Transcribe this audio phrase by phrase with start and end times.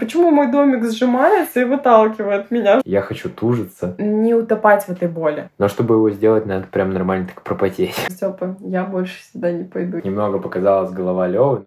[0.00, 2.80] почему мой домик сжимается и выталкивает меня?
[2.84, 3.94] Я хочу тужиться.
[3.98, 5.50] Не утопать в этой боли.
[5.58, 7.94] Но чтобы его сделать, надо прям нормально так пропотеть.
[8.08, 10.00] Степа, я больше сюда не пойду.
[10.02, 11.64] Немного показалась голова Лёвы.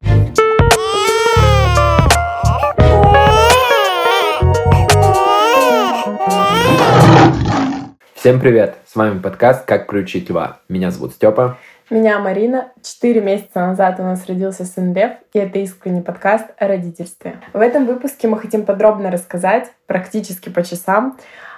[8.16, 8.78] Всем привет!
[8.88, 10.60] С вами подкаст «Как приучить льва».
[10.70, 11.58] Меня зовут Степа.
[11.90, 12.72] Меня Марина.
[12.82, 17.42] Четыре месяца назад у нас родился сын Лев, и это искренний подкаст о родительстве.
[17.52, 21.18] В этом выпуске мы хотим подробно рассказать, практически по часам,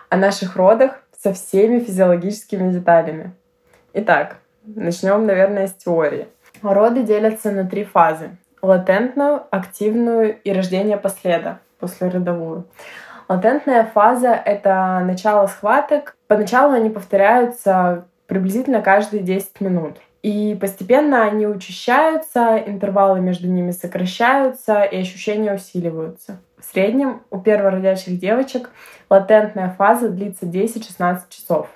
[0.10, 3.34] о наших родах со всеми физиологическими деталями.
[3.94, 6.28] Итак, начнем, наверное, с теории.
[6.64, 8.32] Роды делятся на три фазы.
[8.64, 12.66] Латентную, активную и рождение последа, послеродовую.
[13.30, 16.16] Латентная фаза— это начало схваток.
[16.26, 19.98] Поначалу они повторяются приблизительно каждые 10 минут.
[20.26, 26.40] И постепенно они учащаются, интервалы между ними сокращаются, и ощущения усиливаются.
[26.58, 28.72] В среднем у первородящих девочек
[29.08, 31.68] латентная фаза длится 10-16 часов.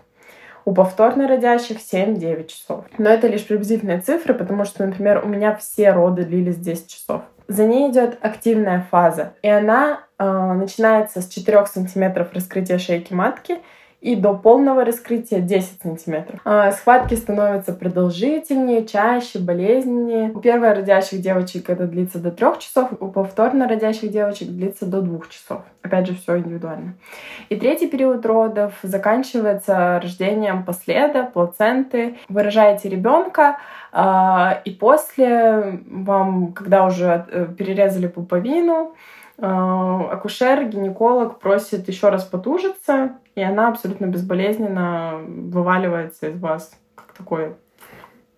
[0.66, 2.86] У повторно родящих 7-9 часов.
[2.98, 7.22] Но это лишь приблизительные цифры, потому что, например, у меня все роды длились 10 часов.
[7.48, 13.60] За ней идет активная фаза, и она э, начинается с 4 сантиметров раскрытия шейки матки
[14.02, 16.40] и до полного раскрытия 10 сантиметров.
[16.46, 20.32] А, схватки становятся продолжительнее, чаще, болезненнее.
[20.32, 25.02] У первой родящих девочек это длится до 3 часов, у повторно родящих девочек длится до
[25.02, 25.64] 2 часов.
[25.82, 26.96] Опять же, все индивидуально.
[27.50, 32.18] И третий период родов заканчивается рождением последа, плаценты.
[32.30, 33.58] Вы рожаете ребенка,
[33.92, 38.94] а, и после вам, когда уже э, перерезали пуповину,
[39.42, 47.56] акушер, гинеколог просит еще раз потужиться, и она абсолютно безболезненно вываливается из вас, как такой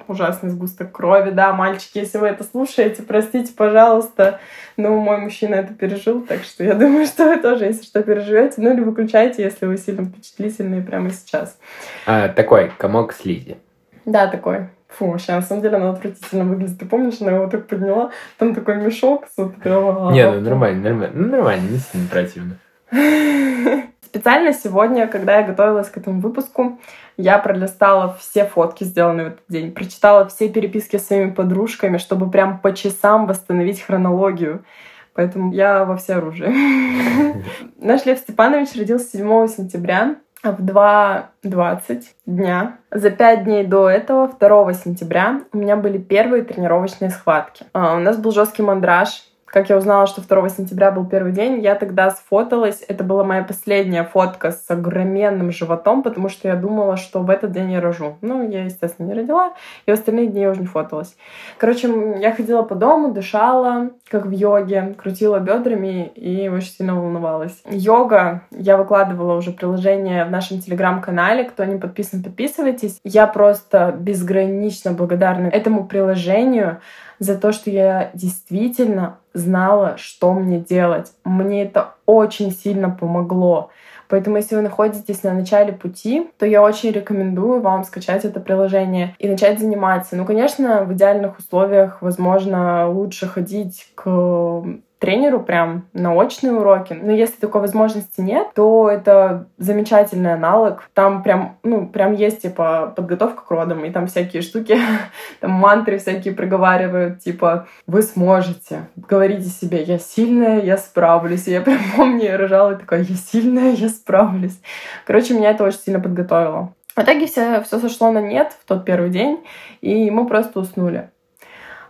[0.08, 1.32] ужасный сгусток крови.
[1.32, 4.40] Да, мальчики, если вы это слушаете, простите, пожалуйста,
[4.78, 8.56] но мой мужчина это пережил, так что я думаю, что вы тоже, если что, переживете,
[8.58, 11.58] ну или выключайте, если вы сильно впечатлительные прямо сейчас.
[12.06, 13.58] А, такой комок слизи.
[14.06, 14.70] Да, такой.
[14.92, 16.80] Фу, вообще, на самом деле она отвратительно выглядит.
[16.80, 18.12] Ты помнишь, она его так подняла?
[18.38, 20.12] Там такой мешок с вот этого...
[20.12, 21.16] Не, ну нормально, нормально.
[21.16, 22.58] Ну нормально, не сильно противно.
[24.02, 26.80] Специально сегодня, когда я готовилась к этому выпуску,
[27.16, 32.30] я пролистала все фотки, сделанные в этот день, прочитала все переписки с своими подружками, чтобы
[32.30, 34.66] прям по часам восстановить хронологию.
[35.14, 36.54] Поэтому я во все оружие.
[37.80, 42.78] Наш Лев Степанович родился 7 сентября в 2.20 дня.
[42.92, 47.66] За пять дней до этого, 2 сентября, у меня были первые тренировочные схватки.
[47.74, 51.62] А, у нас был жесткий мандраж, как я узнала, что 2 сентября был первый день,
[51.62, 52.84] я тогда сфоталась.
[52.88, 57.52] Это была моя последняя фотка с огроменным животом, потому что я думала, что в этот
[57.52, 58.16] день я рожу.
[58.22, 59.54] Ну, я, естественно, не родила,
[59.86, 61.16] и в остальные дни я уже не фоталась.
[61.58, 67.62] Короче, я ходила по дому, дышала, как в йоге, крутила бедрами и очень сильно волновалась.
[67.70, 71.44] Йога, я выкладывала уже приложение в нашем телеграм-канале.
[71.44, 73.00] Кто не подписан, подписывайтесь.
[73.04, 76.80] Я просто безгранично благодарна этому приложению
[77.20, 81.12] за то, что я действительно знала, что мне делать.
[81.24, 83.70] Мне это очень сильно помогло.
[84.08, 89.16] Поэтому, если вы находитесь на начале пути, то я очень рекомендую вам скачать это приложение
[89.20, 90.18] и начать заниматься.
[90.18, 94.64] Ну, конечно, в идеальных условиях, возможно, лучше ходить к
[95.02, 96.94] тренеру прям на очные уроки.
[96.94, 100.90] Но если такой возможности нет, то это замечательный аналог.
[100.94, 104.78] Там прям, ну, прям есть, типа, подготовка к родам, и там всякие штуки,
[105.40, 108.84] там мантры всякие проговаривают, типа, вы сможете.
[108.96, 111.48] Говорите себе, я сильная, я справлюсь.
[111.48, 114.62] И я прям помню, я рожала и такая, я сильная, я справлюсь.
[115.08, 116.76] Короче, меня это очень сильно подготовило.
[116.96, 119.44] В итоге все, все сошло на нет в тот первый день,
[119.82, 121.10] и мы просто уснули.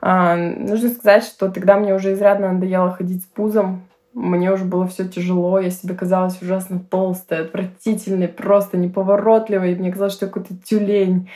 [0.01, 3.83] А, нужно сказать, что тогда мне уже изрядно надоело ходить с пузом.
[4.13, 9.75] Мне уже было все тяжело, я себе казалась ужасно толстой, отвратительной, просто неповоротливой.
[9.75, 11.29] Мне казалось, что я какой-то тюлень.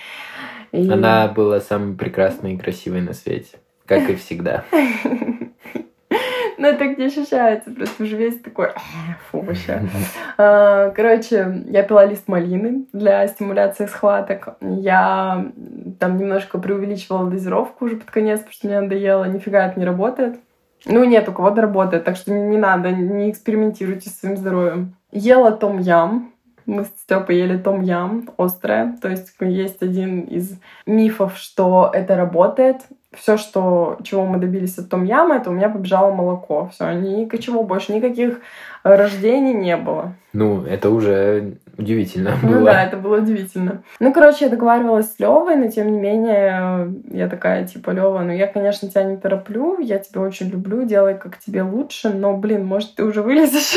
[0.74, 0.90] И...
[0.90, 4.66] Она была самой прекрасной и красивой на свете, как и всегда.
[6.58, 8.70] Но ну, так не ощущается, просто уже весь такой,
[9.30, 9.82] фу, вообще.
[10.38, 14.58] А, короче, я пила лист малины для стимуляции схваток.
[14.62, 15.52] Я
[16.00, 20.40] там немножко преувеличивала дозировку уже под конец, потому что мне надоело, нифига это не работает.
[20.86, 24.96] Ну, нет, у кого-то работает, так что не надо, не экспериментируйте с своим здоровьем.
[25.12, 26.34] Ела том-ям,
[26.66, 28.98] мы с Степой ели том-ям, острое.
[29.02, 32.82] То есть есть один из мифов, что это работает
[33.18, 36.70] все, что, чего мы добились от том яма, это у меня побежало молоко.
[36.74, 38.40] Все, ничего больше, никаких
[38.84, 40.14] рождений не было.
[40.34, 42.66] Ну, это уже удивительно Ну было.
[42.66, 43.82] да, это было удивительно.
[44.00, 48.32] Ну, короче, я договаривалась с Левой, но тем не менее, я такая, типа, Лева, ну
[48.32, 52.66] я, конечно, тебя не тороплю, я тебя очень люблю, делай как тебе лучше, но, блин,
[52.66, 53.76] может, ты уже вылезешь?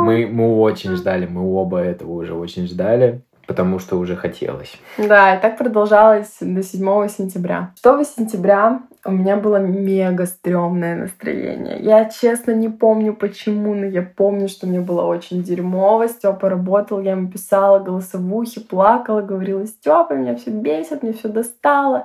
[0.00, 3.20] Мы, мы очень ждали, мы оба этого уже очень ждали,
[3.50, 4.78] потому что уже хотелось.
[4.96, 7.72] Да, и так продолжалось до 7 сентября.
[7.82, 11.80] 6 сентября у меня было мега стрёмное настроение.
[11.80, 16.06] Я честно не помню почему, но я помню, что мне было очень дерьмово.
[16.06, 22.04] Степа работал, я ему писала голосовухи, плакала, говорила, Степа, меня все бесит, мне все достало.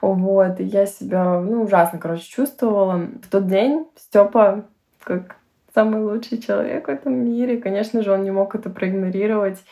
[0.00, 3.00] Вот, и я себя, ну, ужасно, короче, чувствовала.
[3.22, 4.64] В тот день Степа,
[5.04, 5.36] как
[5.72, 9.62] самый лучший человек в этом мире, конечно же, он не мог это проигнорировать.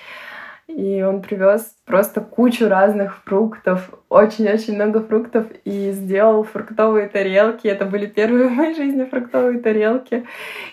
[0.68, 7.66] И он привез просто кучу разных фруктов, очень-очень много фруктов, и сделал фруктовые тарелки.
[7.66, 10.24] Это были первые в моей жизни фруктовые тарелки.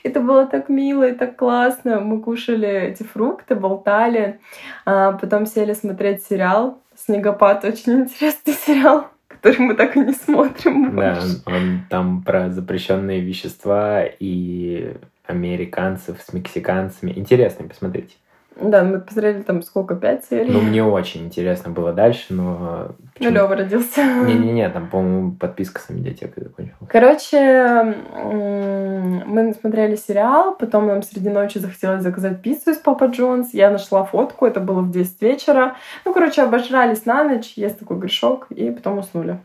[0.04, 2.00] Это было так мило и так классно.
[2.00, 4.40] Мы кушали эти фрукты, болтали,
[4.86, 7.66] а потом сели смотреть сериал «Снегопад».
[7.66, 10.98] Очень интересный сериал который мы так и не смотрим.
[10.98, 17.14] Да, он там про запрещенные вещества и американцев с мексиканцами.
[17.16, 18.16] Интересно, посмотрите.
[18.62, 20.52] Да, мы посмотрели там сколько, пять серий?
[20.52, 22.90] Ну, мне очень интересно было дальше, но...
[23.20, 24.04] Ну, Лёва родился.
[24.04, 26.90] Не-не-не, там, по-моему, подписка с медиатекой закончилась.
[26.90, 33.54] Короче, мы смотрели сериал, потом нам среди ночи захотелось заказать пиццу из Папа Джонс.
[33.54, 35.76] Я нашла фотку, это было в 10 вечера.
[36.06, 39.40] Ну, короче, обожрались на ночь, есть такой грешок, и потом уснули.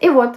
[0.00, 0.36] И вот,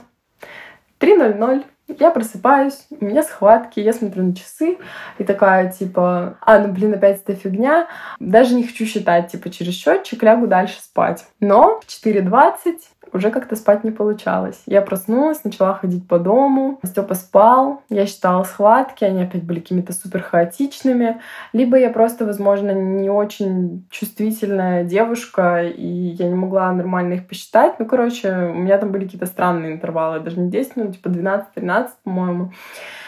[0.99, 1.63] 3.00,
[1.99, 4.77] я просыпаюсь, у меня схватки, я смотрю на часы
[5.17, 7.87] и такая, типа, а, ну, блин, опять эта фигня.
[8.19, 11.25] Даже не хочу считать, типа, через счетчик лягу дальше спать.
[11.39, 12.79] Но в 4.20
[13.13, 14.61] уже как-то спать не получалось.
[14.65, 16.79] Я проснулась, начала ходить по дому.
[16.83, 21.21] Степа спал, я считала схватки, они опять были какими-то супер хаотичными.
[21.53, 27.79] Либо я просто, возможно, не очень чувствительная девушка, и я не могла нормально их посчитать.
[27.79, 31.89] Ну, короче, у меня там были какие-то странные интервалы, даже не 10 минут, типа 12-13,
[32.03, 32.51] по-моему.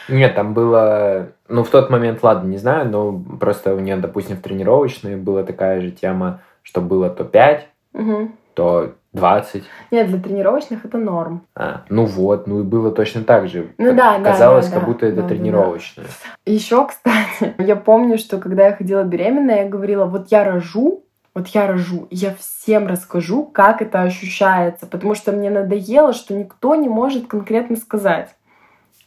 [0.09, 1.29] Нет, там было...
[1.47, 5.43] Ну, в тот момент, ладно, не знаю, но просто у нее, допустим, в тренировочной была
[5.43, 8.31] такая же тема, что было то 5, угу.
[8.53, 9.63] То 20.
[9.91, 11.45] Нет, для тренировочных это норм.
[11.55, 13.73] А, ну вот, ну и было точно так же.
[13.77, 14.31] Ну да, да.
[14.31, 16.05] Казалось, да, как да, будто это да, тренировочное.
[16.05, 16.51] Да.
[16.51, 21.03] Еще, кстати, я помню, что когда я ходила беременная, я говорила, вот я рожу,
[21.35, 26.33] вот я рожу, и я всем расскажу, как это ощущается, потому что мне надоело, что
[26.33, 28.29] никто не может конкретно сказать.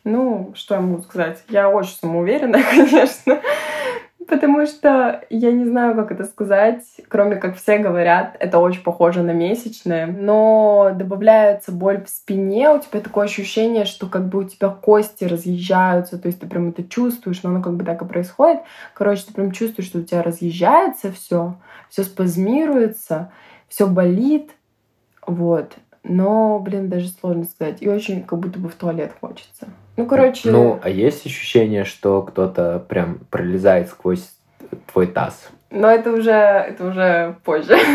[0.04, 1.43] Ну, что я могу сказать?
[1.48, 3.40] Я очень самоуверенная, конечно.
[4.28, 9.23] Потому что я не знаю, как это сказать, кроме как все говорят, это очень похоже
[9.23, 14.44] на месячные, но добавляется боль в спине, у тебя такое ощущение, что как бы у
[14.44, 18.05] тебя кости разъезжаются, то есть ты прям это чувствуешь, но оно как бы так и
[18.05, 18.62] происходит.
[18.94, 21.55] Короче, ты прям чувствуешь, что у тебя разъезжается все,
[21.88, 23.31] все спазмируется,
[23.69, 24.50] все болит,
[25.25, 25.76] вот.
[26.08, 27.79] Но, блин, даже сложно сказать.
[27.81, 29.69] И очень как будто бы в туалет хочется.
[29.97, 30.50] Ну, короче...
[30.50, 34.31] Ну, а есть ощущение, что кто-то прям пролезает сквозь
[34.93, 35.49] твой таз?
[35.70, 37.76] Но это уже, это уже позже.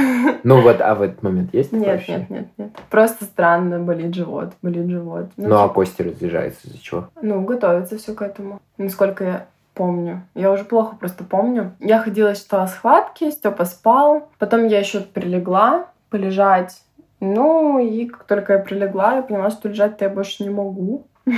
[0.43, 2.27] Ну вот, а в этот момент есть Нет, ощущение?
[2.29, 2.71] нет, нет, нет.
[2.89, 5.27] Просто странно, болит живот, болит живот.
[5.37, 7.09] Ну, ну а кости разъезжаются из-за чего?
[7.21, 8.59] Ну, готовится все к этому.
[8.77, 10.23] Насколько я помню.
[10.33, 11.73] Я уже плохо просто помню.
[11.79, 14.29] Я ходила, считала схватки, Степа спал.
[14.39, 16.81] Потом я еще прилегла полежать.
[17.21, 21.07] Ну, и как только я прилегла, я поняла, что лежать-то я больше не могу.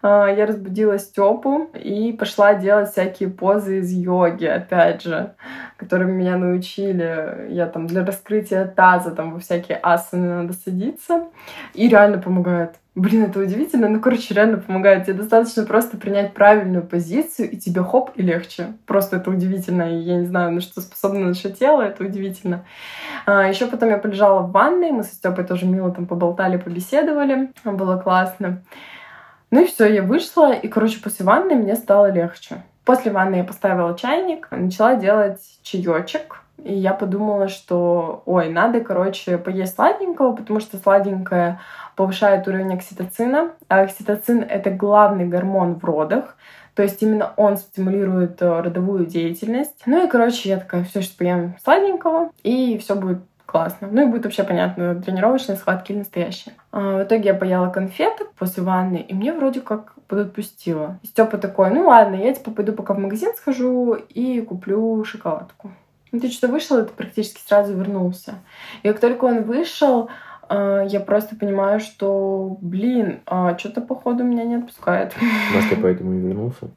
[0.00, 5.34] Я разбудила Степу и пошла делать всякие позы из йоги, опять же,
[5.76, 7.48] которыми меня научили.
[7.50, 11.24] Я там для раскрытия таза, там во всякие асаны надо садиться.
[11.74, 12.76] И реально помогает.
[12.98, 15.04] Блин, это удивительно, ну, короче, реально помогает.
[15.04, 18.72] Тебе достаточно просто принять правильную позицию, и тебе хоп, и легче.
[18.86, 22.64] Просто это удивительно, и я не знаю, на что способно наше тело, это удивительно.
[23.24, 27.52] А, еще потом я полежала в ванной, мы со Степой тоже мило там поболтали, побеседовали,
[27.62, 28.64] было классно.
[29.52, 32.64] Ну и все, я вышла, и, короче, после ванны мне стало легче.
[32.84, 39.38] После ванны я поставила чайник, начала делать чаечек, и я подумала, что, ой, надо, короче,
[39.38, 41.60] поесть сладенького, потому что сладенькое
[41.96, 43.52] повышает уровень окситоцина.
[43.68, 46.36] А окситоцин— это главный гормон в родах.
[46.74, 49.82] То есть именно он стимулирует родовую деятельность.
[49.86, 53.88] Ну и, короче, я такая, все, сейчас поем сладенького, и все будет классно.
[53.90, 56.54] Ну и будет вообще понятно, тренировочные схватки или настоящие.
[56.70, 60.98] А, в итоге я поела конфеток после ванны, и мне вроде как подотпустило.
[61.02, 65.70] Степа такой, ну ладно, я типа пойду пока в магазин схожу и куплю шоколадку.
[66.12, 68.34] Ну ты что вышел, и ты практически сразу вернулся.
[68.82, 70.08] И как только он вышел,
[70.50, 75.14] я просто понимаю, что, блин, а что-то походу меня не отпускает.
[75.52, 76.68] Может, ты поэтому и вернулся?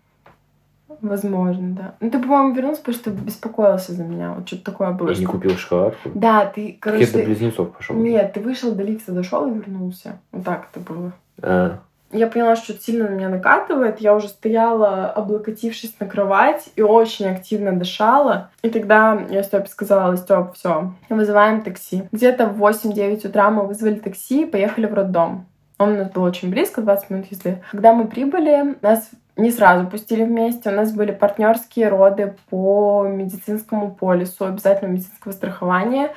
[1.00, 1.95] Возможно, да.
[2.00, 4.33] Ну, ты, по-моему, вернулся, потому что беспокоился за меня.
[4.33, 5.09] Вот что-то такое было.
[5.09, 6.11] Я не купил шоколадку.
[6.13, 7.05] Да, ты, короче...
[7.05, 7.95] Я до близнецов пошел.
[7.95, 10.19] Нет, ты вышел до лифта, дошел и вернулся.
[10.31, 11.13] Вот так это было.
[11.41, 11.79] А,
[12.12, 14.00] Я поняла, что что-то сильно на меня накатывает.
[14.00, 18.50] Я уже стояла, облокотившись на кровать, и очень активно дышала.
[18.62, 22.03] И тогда я Степе сказала, Степ, все, вызываем такси.
[22.12, 25.46] Где-то в 8-9 утра мы вызвали такси и поехали в роддом.
[25.77, 27.63] Он у нас был очень близко, 20 минут езды.
[27.72, 30.70] Когда мы прибыли, нас не сразу пустили вместе.
[30.70, 36.12] У нас были партнерские роды по медицинскому полису, обязательно медицинского страхования,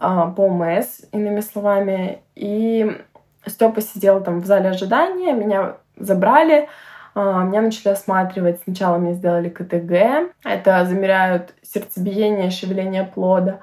[0.00, 2.20] а, по ОМС, иными словами.
[2.34, 3.00] И
[3.46, 6.68] Степа сидел там в зале ожидания, меня забрали,
[7.14, 8.60] а, меня начали осматривать.
[8.64, 13.60] Сначала мне сделали КТГ, это замеряют сердцебиение, шевеление плода.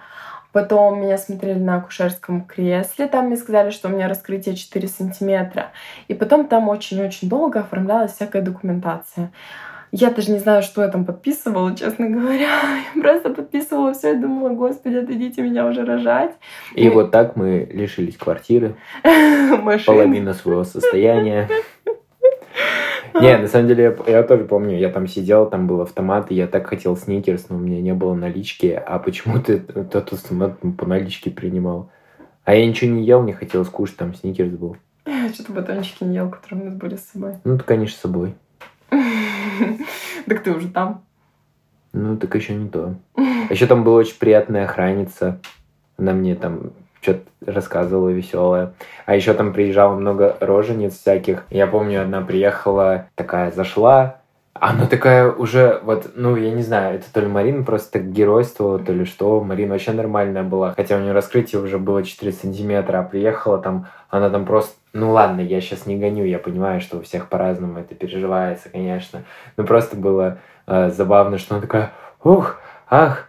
[0.52, 5.72] Потом меня смотрели на акушерском кресле, там мне сказали, что у меня раскрытие 4 сантиметра.
[6.08, 9.32] И потом там очень-очень долго оформлялась всякая документация.
[9.98, 12.50] Я даже не знаю, что я там подписывала, честно говоря.
[12.96, 16.34] Я просто подписывала все и думала, господи, отойдите меня уже рожать.
[16.74, 18.76] И вот так мы лишились квартиры,
[19.86, 21.48] половина своего состояния.
[23.22, 26.36] Не, на самом деле, я, я тоже помню, я там сидел, там был автомат, и
[26.36, 30.58] я так хотел сникерс, но у меня не было налички, а почему ты тот автомат
[30.78, 31.90] по наличке принимал?
[32.44, 34.76] А я ничего не ел, не хотел скушать, там сникерс был.
[35.06, 37.36] Я что-то батончики не ел, которые у нас были с собой.
[37.46, 38.36] Ну, ты, конечно, с собой.
[40.28, 41.04] Так ты уже там.
[41.94, 42.96] Ну, так еще не то.
[43.50, 45.40] Еще там была очень приятная охранница.
[45.98, 46.72] Она мне там
[47.02, 48.74] что-то рассказывала веселое.
[49.06, 51.46] А еще там приезжало много рожениц всяких.
[51.50, 54.18] Я помню, одна приехала, такая зашла,
[54.58, 58.80] она такая уже, вот, ну, я не знаю, это то ли Марина просто так геройствовала,
[58.80, 59.42] то ли что.
[59.42, 60.74] Марина вообще нормальная была.
[60.74, 64.74] Хотя у нее раскрытие уже было 4 сантиметра, а приехала там, она там просто...
[64.96, 69.26] Ну ладно, я сейчас не гоню, я понимаю, что у всех по-разному это переживается, конечно.
[69.58, 70.38] Но просто было
[70.68, 71.92] э, забавно, что она такая,
[72.24, 73.28] ух, ах,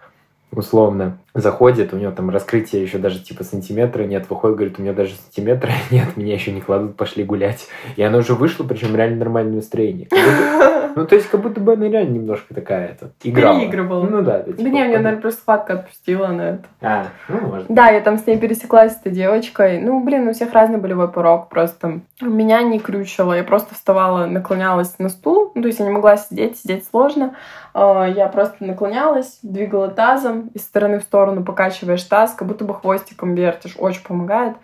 [0.53, 4.93] условно, заходит, у нее там раскрытие еще даже типа сантиметра нет, выходит, говорит, у меня
[4.93, 7.67] даже сантиметра нет, меня еще не кладут, пошли гулять.
[7.97, 10.09] И она уже вышла, причем реально нормальное настроение.
[10.11, 13.59] Будто- Ну, то есть, как будто бы она реально немножко такая, это, играла.
[13.61, 14.07] Переигрывала.
[14.07, 14.39] Ну да.
[14.39, 16.65] да, Да типа, не, меня, наверное, просто схватка отпустила на это.
[16.81, 17.67] А, ну, может.
[17.69, 19.79] Да, я там с ней пересеклась, с этой девочкой.
[19.83, 22.01] Ну, блин, у всех разный болевой порог просто.
[22.23, 25.53] Меня не крючило, я просто вставала, наклонялась на стул.
[25.55, 27.35] Ну, то есть я не могла сидеть, сидеть сложно.
[27.75, 32.75] А, Я просто наклонялась, двигала тазом из стороны в сторону, покачиваешь таз, как будто бы
[32.75, 33.77] хвостиком вертишь.
[33.79, 34.57] Очень помогает.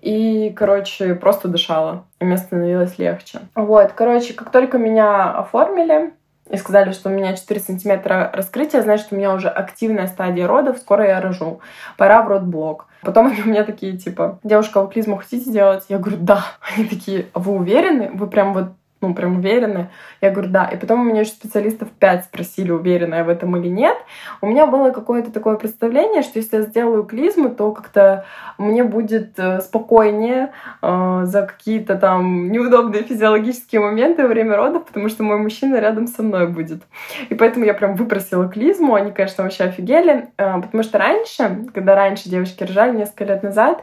[0.00, 2.04] И, короче, просто дышала.
[2.20, 3.40] И мне становилось легче.
[3.54, 6.12] Вот, короче, как только меня оформили,
[6.50, 10.78] и сказали, что у меня 4 сантиметра раскрытия, значит, у меня уже активная стадия родов,
[10.78, 11.60] скоро я рожу.
[11.96, 12.86] Пора в родблок.
[13.02, 15.84] Потом они у меня такие, типа, девушка, вы клизму хотите делать?
[15.88, 16.44] Я говорю, да.
[16.60, 18.10] Они такие, а вы уверены?
[18.12, 19.90] Вы прям вот ну, прям уверены?
[20.20, 20.66] Я говорю, да.
[20.66, 23.96] И потом у меня еще специалистов 5 спросили, уверена я в этом или нет.
[24.40, 28.24] У меня было какое-то такое представление, что если я сделаю клизму, то как-то
[28.58, 30.52] мне будет э, спокойнее
[30.82, 36.06] э, за какие-то там неудобные физиологические моменты во время родов, потому что мой мужчина рядом
[36.06, 36.82] со мной будет.
[37.28, 38.94] И поэтому я прям выпросила клизму.
[38.94, 40.28] Они, конечно, вообще офигели.
[40.36, 43.82] э, Потому что раньше, когда раньше девочки рожали несколько лет назад,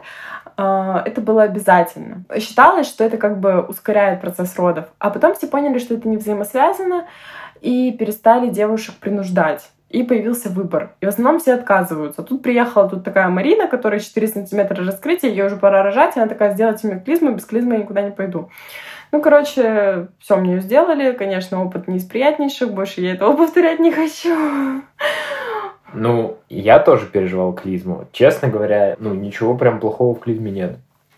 [0.58, 2.24] это было обязательно.
[2.38, 4.86] Считалось, что это как бы ускоряет процесс родов.
[4.98, 7.06] А потом все поняли, что это не взаимосвязано,
[7.60, 9.70] и перестали девушек принуждать.
[9.88, 10.94] И появился выбор.
[11.00, 12.22] И в основном все отказываются.
[12.22, 16.28] Тут приехала тут такая Марина, которая 4 сантиметра раскрытия, ей уже пора рожать, и она
[16.28, 18.50] такая, сделайте мне клизму, без клизмы я никуда не пойду.
[19.12, 21.12] Ну, короче, все мне сделали.
[21.12, 24.82] Конечно, опыт не из приятнейших, больше я этого повторять не хочу.
[25.92, 28.06] Ну, я тоже переживал клизму.
[28.12, 30.76] Честно говоря, ну, ничего прям плохого в клизме нет.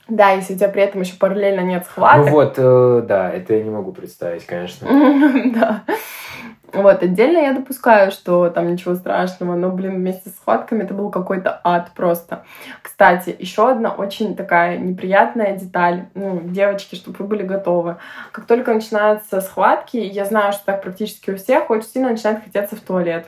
[0.09, 2.27] Да, если у тебя при этом еще параллельно нет схваток.
[2.27, 4.89] Ну вот, э, да, это я не могу представить, конечно.
[5.55, 5.83] Да.
[6.73, 11.11] Вот, отдельно я допускаю, что там ничего страшного, но, блин, вместе с схватками это был
[11.11, 12.45] какой-то ад просто.
[12.81, 16.07] Кстати, еще одна очень такая неприятная деталь.
[16.15, 17.97] Ну, девочки, чтобы вы были готовы.
[18.31, 22.77] Как только начинаются схватки, я знаю, что так практически у всех, очень сильно начинает хотеться
[22.77, 23.27] в туалет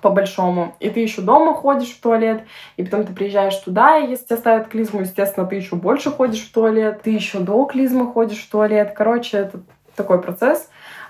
[0.00, 0.74] по-большому.
[0.80, 2.42] И ты еще дома ходишь в туалет,
[2.76, 6.46] и потом ты приезжаешь туда, и если тебя ставят клизму, естественно, ты еще больше ходишь
[6.46, 8.92] в туалет, ты еще до клизмы ходишь в туалет.
[8.94, 9.60] Короче, это
[9.96, 10.68] такой процесс.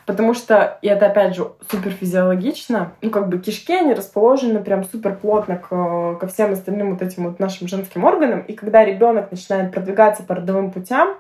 [0.09, 4.83] Потому что, и это опять же супер физиологично, ну как бы кишки, они расположены прям
[4.85, 5.69] супер плотно к,
[6.19, 8.41] ко всем остальным вот этим вот нашим женским органам.
[8.41, 11.11] И когда ребенок начинает продвигаться по родовым путям,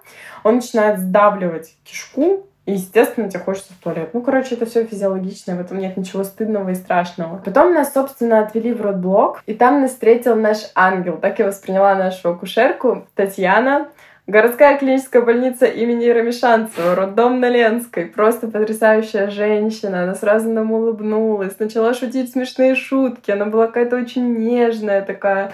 [0.43, 4.11] он начинает сдавливать кишку, и, естественно, тебе хочется в туалет.
[4.13, 7.39] Ну, короче, это все физиологично, в этом нет ничего стыдного и страшного.
[7.39, 11.17] Потом нас, собственно, отвели в родблок, и там нас встретил наш ангел.
[11.17, 13.89] Так я восприняла нашу акушерку Татьяна.
[14.29, 18.05] Городская клиническая больница имени Рамишанцева, роддом на Ленской.
[18.05, 20.03] Просто потрясающая женщина.
[20.03, 23.31] Она сразу нам улыбнулась, начала шутить смешные шутки.
[23.31, 25.53] Она была какая-то очень нежная такая.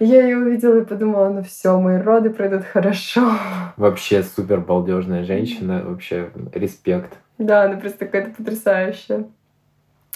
[0.00, 3.32] Я ее увидела и подумала, ну все, мои роды пройдут хорошо.
[3.76, 7.18] Вообще супер балдежная женщина, вообще респект.
[7.36, 9.24] Да, она просто какая-то потрясающая.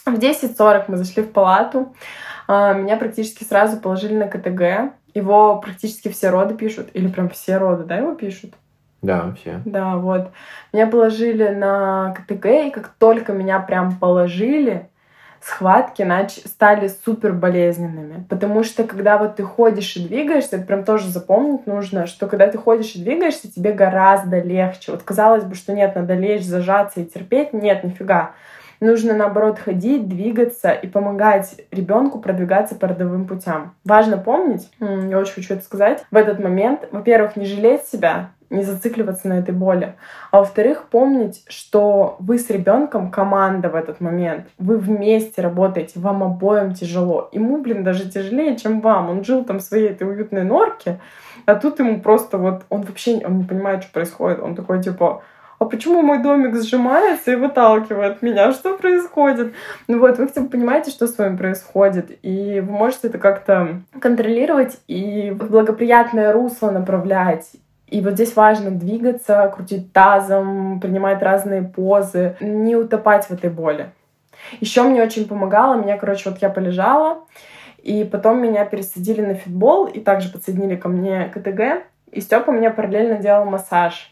[0.07, 1.95] В 10.40 мы зашли в палату.
[2.49, 4.95] А, меня практически сразу положили на КТГ.
[5.15, 6.89] Его практически все роды пишут.
[6.95, 8.55] Или прям все роды, да, его пишут?
[9.03, 9.63] Да, все.
[9.65, 10.31] Да, вот.
[10.73, 14.89] Меня положили на КТГ, и как только меня прям положили,
[15.41, 16.37] схватки нач...
[16.45, 18.25] стали супер болезненными.
[18.29, 22.47] Потому что когда вот ты ходишь и двигаешься, это прям тоже запомнить нужно, что когда
[22.47, 24.93] ты ходишь и двигаешься, тебе гораздо легче.
[24.93, 27.53] Вот казалось бы, что нет, надо лечь, зажаться и терпеть.
[27.55, 28.33] Нет, нифига.
[28.81, 33.75] Нужно, наоборот, ходить, двигаться и помогать ребенку продвигаться по родовым путям.
[33.85, 38.65] Важно помнить, я очень хочу это сказать, в этот момент, во-первых, не жалеть себя, не
[38.65, 39.95] зацикливаться на этой боли.
[40.31, 44.49] А во-вторых, помнить, что вы с ребенком команда в этот момент.
[44.59, 47.29] Вы вместе работаете, вам обоим тяжело.
[47.33, 49.09] Ему, блин, даже тяжелее, чем вам.
[49.11, 50.99] Он жил там в своей этой уютной норке,
[51.47, 54.41] а тут ему просто вот, он вообще он не понимает, что происходит.
[54.41, 55.23] Он такой, типа,
[55.61, 58.51] а почему мой домик сжимается и выталкивает меня?
[58.53, 59.53] Что происходит?
[59.89, 63.83] Ну вот, вы хотя бы понимаете, что с вами происходит, и вы можете это как-то
[64.01, 67.51] контролировать и в благоприятное русло направлять.
[67.89, 73.91] И вот здесь важно двигаться, крутить тазом, принимать разные позы, не утопать в этой боли.
[74.61, 77.19] Еще мне очень помогало, меня, короче, вот я полежала,
[77.83, 82.71] и потом меня пересадили на фитбол, и также подсоединили ко мне КТГ, и Степа мне
[82.71, 84.10] параллельно делал массаж.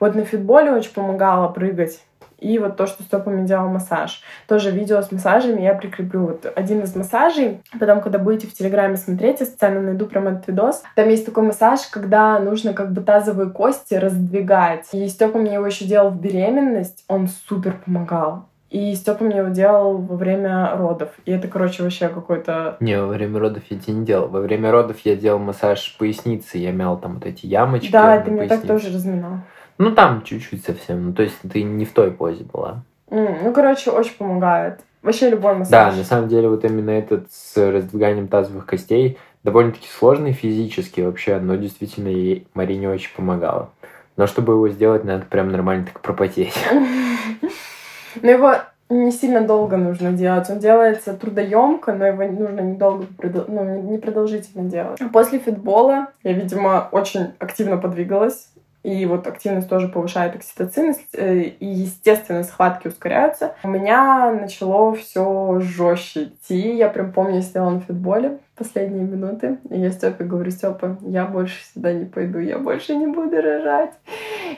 [0.00, 2.00] Вот на фитболе очень помогало прыгать.
[2.38, 4.22] И вот то, что Степа мне делал массаж.
[4.46, 6.26] Тоже видео с массажами я прикреплю.
[6.26, 7.62] Вот один из массажей.
[7.78, 10.82] Потом, когда будете в Телеграме смотреть, я специально найду прям этот видос.
[10.94, 14.86] Там есть такой массаж, когда нужно как бы тазовые кости раздвигать.
[14.92, 17.04] И Степа мне его еще делал в беременность.
[17.08, 18.48] Он супер помогал.
[18.68, 21.10] И Степа мне его делал во время родов.
[21.24, 22.76] И это, короче, вообще какой-то...
[22.80, 24.28] Не, во время родов я тебе не делал.
[24.28, 26.58] Во время родов я делал массаж поясницы.
[26.58, 27.90] Я мял там вот эти ямочки.
[27.90, 29.38] Да, ты мне так тоже разминал.
[29.78, 31.06] Ну, там чуть-чуть совсем.
[31.06, 32.82] Ну, то есть ты не в той позе была.
[33.10, 34.80] Mm, ну, короче, очень помогает.
[35.02, 35.70] Вообще любой массаж.
[35.70, 41.38] Да, на самом деле вот именно этот с раздвиганием тазовых костей довольно-таки сложный физически вообще,
[41.38, 43.70] но действительно ей Марине очень помогало.
[44.16, 46.54] Но чтобы его сделать, надо прям нормально так пропотеть.
[48.22, 48.54] Но его
[48.88, 50.48] не сильно долго нужно делать.
[50.48, 53.06] Он делается трудоемко, но его нужно недолго,
[53.48, 55.00] ну, не продолжительно делать.
[55.12, 58.48] После фитбола я, видимо, очень активно подвигалась.
[58.86, 63.56] И вот активность тоже повышает окситоцин, э, и, естественно, схватки ускоряются.
[63.64, 66.76] У меня начало все жестче идти.
[66.76, 71.24] Я прям помню, я сидела на фитболе последние минуты, и я Степе говорю, Степа, я
[71.24, 73.90] больше сюда не пойду, я больше не буду рожать.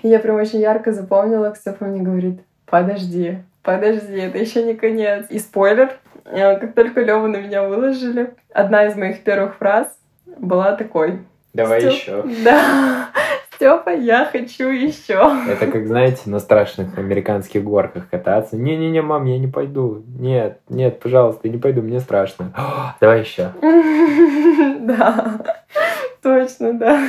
[0.03, 4.75] И я прям очень ярко запомнила, как Степа мне говорит, подожди, подожди, это еще не
[4.75, 5.25] конец.
[5.31, 9.87] И спойлер, э, как только Леву на меня выложили, одна из моих первых фраз
[10.37, 11.21] была такой.
[11.55, 11.93] Давай Степ...
[11.95, 12.25] еще.
[12.45, 13.09] Да.
[13.59, 15.33] Степа, я хочу еще.
[15.49, 18.57] Это как, знаете, на страшных американских горках кататься.
[18.57, 20.05] Не-не-не, мам, я не пойду.
[20.17, 22.53] Нет, нет, пожалуйста, я не пойду, мне страшно.
[22.57, 23.51] О, давай еще.
[24.81, 25.41] Да,
[26.23, 27.03] точно, да.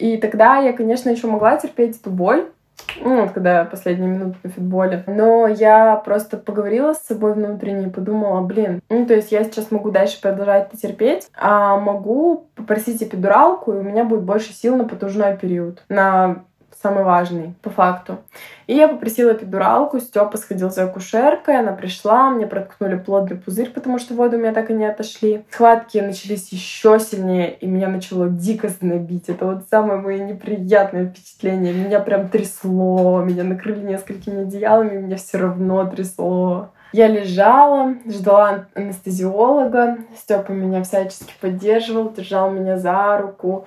[0.00, 2.46] И тогда я, конечно, еще могла терпеть эту боль,
[3.00, 5.04] ну, вот когда последние минуты на футболе.
[5.06, 9.90] Но я просто поговорила с собой внутренне подумала, блин, ну, то есть я сейчас могу
[9.90, 14.84] дальше продолжать это терпеть, а могу попросить эпидуралку, и у меня будет больше сил на
[14.84, 16.44] потужной период, на
[16.84, 18.18] самый важный, по факту.
[18.66, 23.98] И я попросила эпидуралку, Степа сходил за акушеркой, она пришла, мне проткнули плодный пузырь, потому
[23.98, 25.46] что воды у меня так и не отошли.
[25.50, 29.30] Схватки начались еще сильнее, и меня начало дико знобить.
[29.30, 31.72] Это вот самое мое неприятное впечатление.
[31.72, 36.68] Меня прям трясло, меня накрыли несколькими одеялами, меня все равно трясло.
[36.92, 39.96] Я лежала, ждала анестезиолога.
[40.16, 43.66] Степа меня всячески поддерживал, держал меня за руку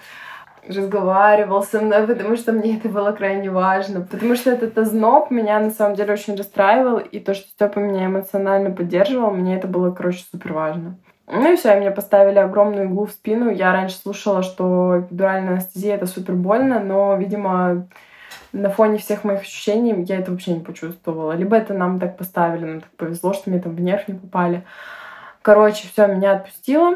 [0.68, 4.02] разговаривал со мной, потому что мне это было крайне важно.
[4.02, 8.06] Потому что этот озноб меня на самом деле очень расстраивал, и то, что Степа меня
[8.06, 10.98] эмоционально поддерживал, мне это было, короче, супер важно.
[11.30, 13.50] Ну и все, мне поставили огромную иглу в спину.
[13.50, 17.88] Я раньше слушала, что эпидуральная анестезия это супер больно, но, видимо,
[18.54, 21.34] на фоне всех моих ощущений я это вообще не почувствовала.
[21.34, 24.64] Либо это нам так поставили, нам так повезло, что мне там в нерв не попали.
[25.42, 26.96] Короче, все, меня отпустило.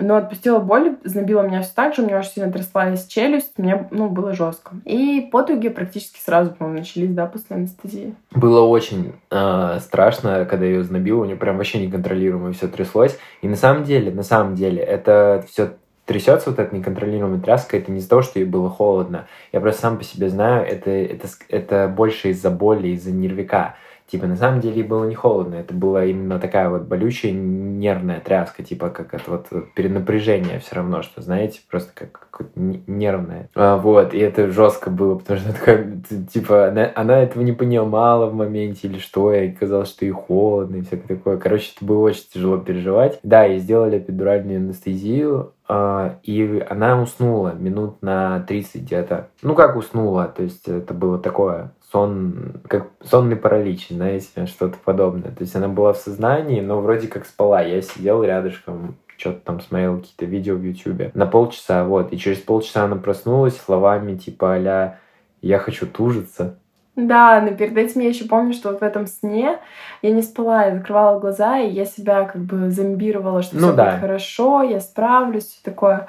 [0.00, 3.88] Но отпустила боль, знобила меня все так же, у меня очень сильно тряслась челюсть, мне
[3.90, 4.72] ну, было жестко.
[4.84, 8.14] И потуги практически сразу, по-моему, начались, да, после анестезии.
[8.32, 13.18] Было очень э, страшно, когда ее знобило, у нее прям вообще неконтролируемо все тряслось.
[13.42, 15.72] И на самом деле, на самом деле, это все
[16.08, 19.26] трясется вот эта неконтролируемая тряска, это не из-за того, что ей было холодно.
[19.52, 23.74] Я просто сам по себе знаю, это, это, это больше из-за боли, из-за нервика.
[24.08, 28.62] Типа, на самом деле было не холодно, это была именно такая вот болючая нервная тряска,
[28.62, 33.50] типа, как это вот, вот перенапряжение все равно, что, знаете, просто как, как нервное.
[33.54, 36.00] А, вот, и это жестко было, потому что такая,
[36.32, 40.76] типа, она, она этого не понимала в моменте или что, и казалось, что ей холодно
[40.76, 41.36] и всякое такое.
[41.36, 43.20] Короче, это было очень тяжело переживать.
[43.22, 49.28] Да, и сделали эпидуральную анестезию, а, и она уснула минут на 30 где-то.
[49.42, 55.30] Ну, как уснула, то есть это было такое сон, как сонный паралич, знаете, что-то подобное.
[55.30, 57.62] То есть она была в сознании, но вроде как спала.
[57.62, 62.12] Я сидел рядышком, что-то там смотрел какие-то видео в Ютубе на полчаса, вот.
[62.12, 64.98] И через полчаса она проснулась словами типа а
[65.40, 66.58] «Я хочу тужиться».
[66.94, 69.60] Да, но перед этим я еще помню, что вот в этом сне
[70.02, 73.76] я не спала, я закрывала глаза, и я себя как бы зомбировала, что ну, все
[73.76, 73.84] да.
[73.84, 76.08] будет хорошо, я справлюсь, все такое.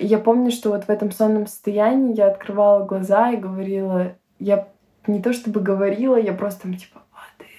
[0.00, 4.66] И я помню, что вот в этом сонном состоянии я открывала глаза и говорила, я
[5.06, 7.50] не то чтобы говорила, я просто там типа воды,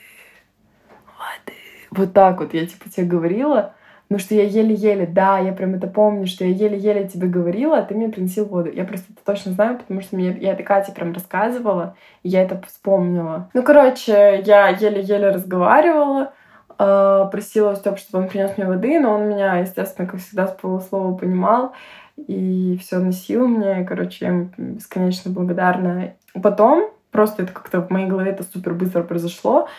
[1.06, 1.58] воды.
[1.92, 3.74] Вот так вот я типа тебе говорила,
[4.10, 7.82] но что я еле-еле, да, я прям это помню, что я еле-еле тебе говорила, а
[7.82, 8.72] ты мне приносил воду.
[8.72, 12.44] Я просто это точно знаю, потому что мне, я это Кате прям рассказывала, и я
[12.44, 13.50] это вспомнила.
[13.54, 16.34] Ну, короче, я еле-еле разговаривала,
[16.78, 21.18] э, просила чтобы он принес мне воды, но он меня, естественно, как всегда, с полуслова
[21.18, 21.74] понимал
[22.18, 23.84] и все носил мне.
[23.86, 26.14] Короче, я ему бесконечно благодарна.
[26.42, 29.70] Потом Просто это как-то в моей голове это супер быстро произошло.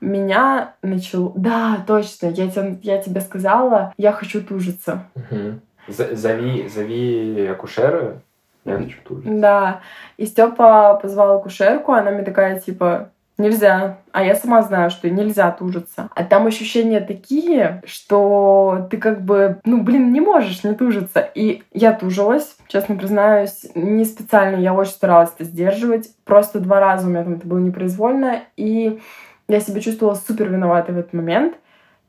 [0.00, 1.34] Меня начал...
[1.36, 5.04] Да, точно, я, тебе, я тебе сказала, я хочу тужиться.
[5.14, 5.60] Угу.
[5.88, 8.22] Зови, зови акушера,
[8.64, 9.38] я хочу тужиться.
[9.38, 9.80] Да.
[10.16, 13.98] И Степа позвал акушерку, она мне такая, типа, нельзя.
[14.12, 16.10] А я сама знаю, что нельзя тужиться.
[16.14, 21.20] А там ощущения такие, что ты как бы, ну, блин, не можешь не тужиться.
[21.34, 26.10] И я тужилась, честно признаюсь, не специально, я очень старалась это сдерживать.
[26.24, 28.40] Просто два раза у меня там это было непроизвольно.
[28.56, 29.00] И
[29.48, 31.54] я себя чувствовала супер виноватой в этот момент.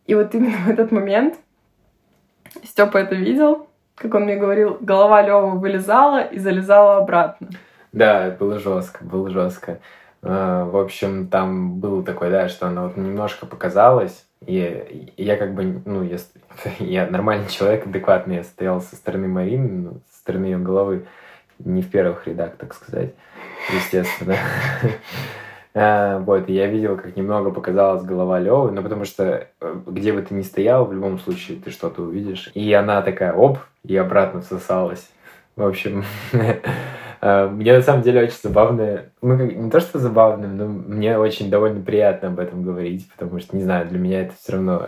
[0.07, 1.35] И вот именно в этот момент
[2.63, 7.49] Степа это видел, как он мне говорил, голова Лева вылезала и залезала обратно.
[7.91, 9.79] Да, было жестко, было жестко.
[10.21, 15.53] А, в общем, там было такое, да, что она вот немножко показалась, и я как
[15.53, 16.17] бы, ну, я,
[16.79, 21.05] я нормальный человек, адекватный, я стоял со стороны Марины, ну, со стороны ее головы,
[21.59, 23.13] не в первых рядах, так сказать,
[23.73, 24.35] естественно.
[25.73, 30.21] А, вот, я видел, как немного показалась голова Левы, ну, потому что э, где бы
[30.21, 32.49] ты ни стоял, в любом случае ты что-то увидишь.
[32.53, 35.09] И она такая, оп, и обратно всосалась.
[35.55, 36.05] В общем,
[37.21, 41.81] мне на самом деле очень забавно, ну, не то, что забавно, но мне очень довольно
[41.81, 44.87] приятно об этом говорить, потому что, не знаю, для меня это все равно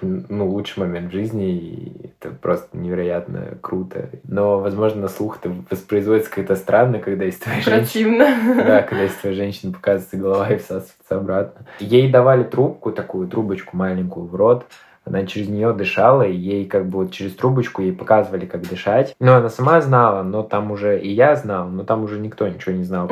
[0.00, 4.10] ну, лучший момент в жизни, и это просто невероятно круто.
[4.24, 8.26] Но, возможно, на слух это воспроизводится как-то странно, когда из твоей Противно.
[8.26, 8.64] женщины...
[8.64, 11.66] Да, когда из твоей женщины показывается голова и всасывается обратно.
[11.80, 14.66] Ей давали трубку, такую трубочку маленькую в рот,
[15.08, 19.14] она через нее дышала, и ей как бы вот через трубочку ей показывали, как дышать.
[19.18, 22.74] Но она сама знала, но там уже и я знал, но там уже никто ничего
[22.74, 23.10] не знал,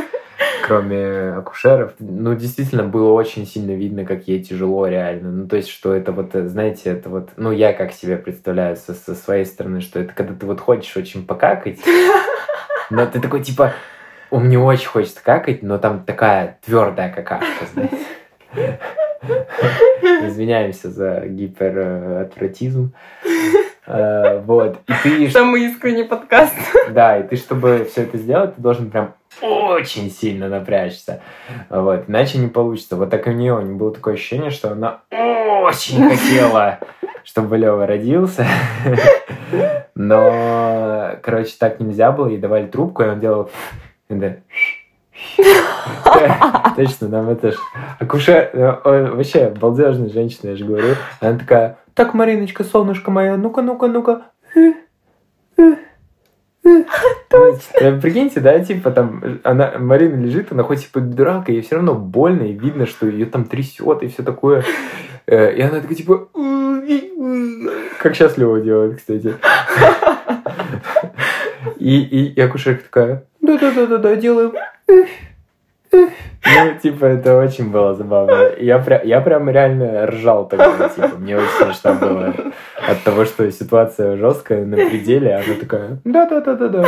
[0.66, 1.92] кроме, акушеров.
[1.98, 5.30] Ну, действительно, было очень сильно видно, как ей тяжело реально.
[5.30, 8.94] Ну, то есть, что это вот, знаете, это вот, ну, я как себе представляю со,
[8.94, 11.78] со своей стороны, что это когда ты вот хочешь очень покакать,
[12.90, 13.72] но ты такой, типа,
[14.30, 17.98] у меня очень хочется какать, но там такая твердая какашка, знаете.
[20.02, 22.92] Извиняемся за гиперотвратизм.
[23.86, 24.78] Э, вот.
[24.86, 25.30] И ты...
[25.30, 26.54] Самый искренний подкаст.
[26.90, 31.20] Да, и ты, чтобы все это сделать, ты должен прям очень сильно напрячься.
[31.70, 32.04] Вот.
[32.08, 32.96] Иначе не получится.
[32.96, 36.80] Вот так и у нее, у нее было такое ощущение, что она очень хотела,
[37.24, 38.46] чтобы Лева родился.
[39.94, 42.28] Но, короче, так нельзя было.
[42.28, 43.50] Ей давали трубку, и он делал...
[46.76, 47.56] Точно, нам это ж...
[47.98, 48.50] Акушер...
[48.52, 50.94] Э, вообще, балдежная женщина, я же говорю.
[51.20, 54.22] Она такая, так, Мариночка, солнышко мое, ну-ка, ну-ка, ну-ка.
[56.62, 58.00] Точно.
[58.00, 62.42] Прикиньте, да, типа там она, Марина лежит, она хоть типа дурак, ей все равно больно,
[62.42, 64.64] и видно, что ее там трясет и все такое.
[65.26, 66.28] Э, и она такая типа...
[67.98, 69.34] Как счастливо делает, кстати.
[71.78, 74.52] И, и, и акушерка такая, да-да-да-да, делаем.
[75.90, 78.52] Ну, типа, это очень было забавно.
[78.58, 82.34] Я, пря я прям реально ржал тогда, типа, мне очень смешно было
[82.86, 86.86] от того, что ситуация жесткая, на пределе, а она такая, да-да-да-да-да.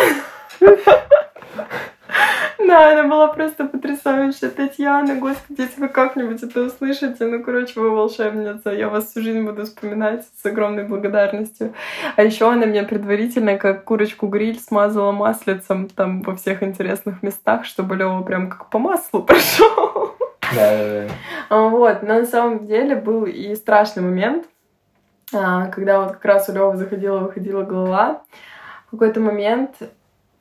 [2.66, 4.51] Да, она была просто потрясающая.
[4.51, 8.70] Татьяна, господи, если вы как-нибудь это услышите, ну, короче, вы волшебница.
[8.70, 11.75] Я вас всю жизнь буду вспоминать с огромной благодарностью.
[12.16, 17.96] А еще она меня предварительно, как курочку-гриль, смазала маслицем там во всех интересных местах, чтобы
[17.96, 20.14] Лева прям как по маслу прошел.
[20.55, 21.09] Да, да,
[21.49, 21.68] да.
[21.68, 24.46] Вот, но на самом деле был и страшный момент,
[25.33, 28.23] а, когда вот как раз у Лёвы заходила-выходила голова.
[28.88, 29.77] В какой-то момент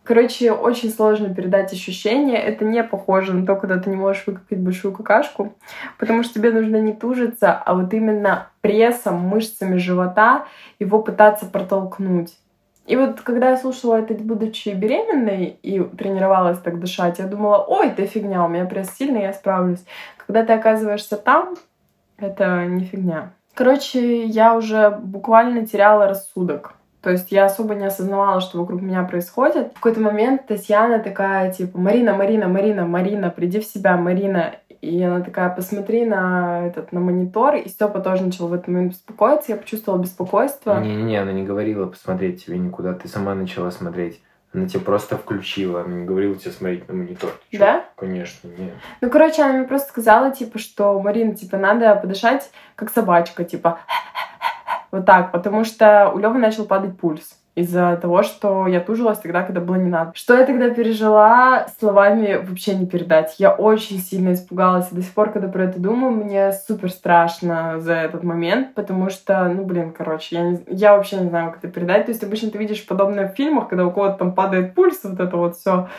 [0.03, 2.38] Короче, очень сложно передать ощущение.
[2.38, 5.53] Это не похоже на то, когда ты не можешь выкакать большую какашку,
[5.99, 10.47] потому что тебе нужно не тужиться, а вот именно прессом, мышцами живота
[10.79, 12.35] его пытаться протолкнуть.
[12.88, 17.89] И вот когда я слушала это, будучи беременной, и тренировалась так дышать, я думала, ой,
[17.89, 19.85] это фигня, у меня пресс сильный, я справлюсь.
[20.17, 21.55] Когда ты оказываешься там,
[22.17, 23.31] это не фигня.
[23.53, 26.73] Короче, я уже буквально теряла рассудок.
[27.01, 29.71] То есть я особо не осознавала, что вокруг меня происходит.
[29.71, 34.55] В какой-то момент Татьяна такая, типа, Марина, Марина, Марина, Марина, приди в себя, Марина.
[34.81, 37.55] И она такая, посмотри на этот, на монитор.
[37.55, 39.51] И Степа тоже начал в этот момент беспокоиться.
[39.53, 40.79] Я почувствовала беспокойство.
[40.79, 42.93] Не-не-не, она не говорила посмотреть тебе никуда.
[42.93, 44.21] Ты сама начала смотреть.
[44.51, 47.31] Она тебе просто включила, она не говорила тебе смотреть на монитор.
[47.51, 47.85] Ты да?
[47.95, 48.73] Конечно, нет.
[48.99, 53.79] Ну, короче, она мне просто сказала, типа, что, Марина, типа, надо подышать как собачка, типа,
[54.91, 59.43] вот так, потому что у Лёвы начал падать пульс из-за того, что я тужилась тогда,
[59.43, 60.12] когда было не надо.
[60.15, 63.36] Что я тогда пережила, словами вообще не передать.
[63.38, 64.91] Я очень сильно испугалась.
[64.91, 69.10] И до сих пор, когда про это думаю, мне супер страшно за этот момент, потому
[69.10, 72.06] что, ну, блин, короче, я, не, я вообще не знаю, как это передать.
[72.06, 75.19] То есть обычно ты видишь подобное в фильмах, когда у кого-то там падает пульс, вот
[75.19, 75.89] это вот все.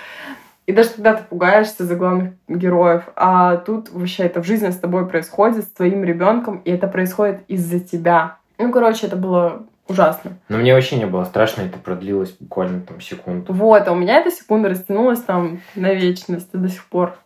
[0.67, 4.79] И даже когда ты пугаешься за главных героев, а тут вообще это в жизни с
[4.79, 8.37] тобой происходит, с твоим ребенком, и это происходит из-за тебя.
[8.61, 10.33] Ну, короче, это было ужасно.
[10.51, 13.53] Но мне вообще не было страшно, это продлилось буквально там секунду.
[13.53, 17.17] Вот, а у меня эта секунда растянулась там на вечность до сих пор.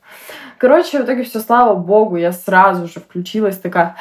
[0.59, 3.97] Короче, в итоге все, слава богу, я сразу же включилась такая...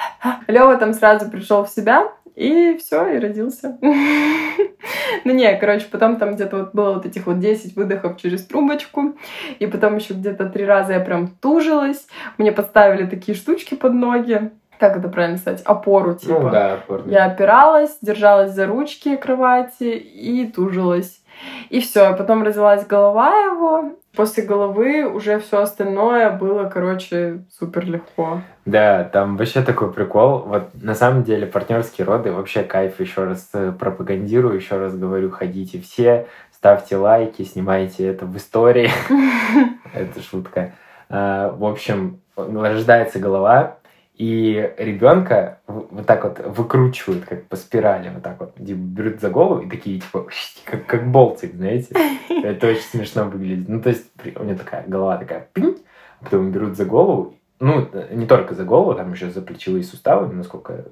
[0.48, 3.78] Лева там сразу пришел в себя, и все, и родился.
[5.24, 9.14] ну не, короче, потом там где-то вот было вот этих вот 10 выдохов через трубочку,
[9.60, 14.50] и потом еще где-то три раза я прям тужилась, мне подставили такие штучки под ноги,
[14.82, 16.40] как это правильно сказать, опору, ну типа.
[16.40, 17.04] Ну, да, опору.
[17.06, 21.22] Я опиралась, держалась за ручки кровати и тужилась.
[21.70, 23.92] И все, а потом развелась голова его.
[24.16, 28.40] После головы уже все остальное было, короче, супер легко.
[28.66, 30.40] Да, там вообще такой прикол.
[30.40, 32.98] Вот на самом деле партнерские роды вообще кайф.
[32.98, 38.90] Еще раз э, пропагандирую, еще раз говорю, ходите все, ставьте лайки, снимайте это в истории.
[39.94, 40.72] Это шутка.
[41.08, 43.76] А, в общем, рождается голова,
[44.14, 49.30] и ребенка вот так вот выкручивают, как по спирали, вот так вот, типа, берут за
[49.30, 50.26] голову и такие, типа,
[50.64, 51.94] как, как болтик, знаете?
[52.28, 53.68] Это очень смешно выглядит.
[53.68, 55.78] Ну, то есть, у меня такая голова такая, пинь,
[56.20, 60.32] а потом берут за голову, ну, не только за голову, там еще за плечевые суставы,
[60.32, 60.84] насколько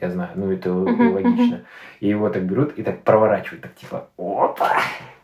[0.00, 1.64] я знаю, ну, это логично.
[2.00, 4.76] И его так берут и так проворачивают, так типа, опа,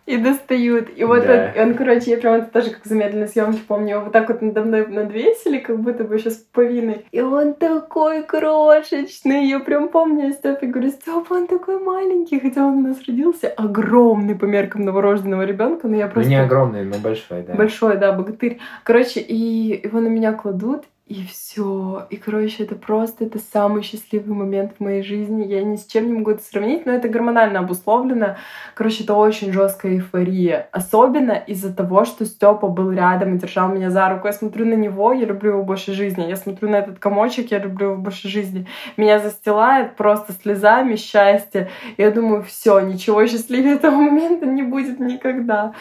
[0.07, 0.88] и достают.
[0.97, 1.53] И вот да.
[1.57, 4.40] он, он, короче, я прям это тоже как замедленной съемки помню, его вот так вот
[4.40, 7.05] надо мной надвесили, как будто бы сейчас повинной.
[7.11, 9.47] И он такой крошечный.
[9.47, 13.49] Я прям помню, я Степе говорю, Степа, он такой маленький, хотя он у нас родился
[13.49, 16.31] огромный по меркам новорожденного ребенка, но я просто...
[16.31, 17.55] Ну, не огромный, но большой, да.
[17.55, 18.59] Большой, да, богатырь.
[18.85, 22.09] Короче, и его на меня кладут, и все.
[22.11, 25.47] И, короче, это просто это самый счастливый момент в моей жизни.
[25.47, 28.37] Я ни с чем не могу это сравнить, но это гормонально обусловлено.
[28.75, 30.69] Короче, это очень жесткая эйфория.
[30.73, 34.27] Особенно из-за того, что Степа был рядом и держал меня за руку.
[34.27, 36.25] Я смотрю на него, я люблю его больше жизни.
[36.25, 38.66] Я смотрю на этот комочек, я люблю его больше жизни.
[38.97, 41.69] Меня застилает просто слезами счастья.
[41.99, 45.73] Я думаю, все, ничего счастливее этого момента не будет никогда.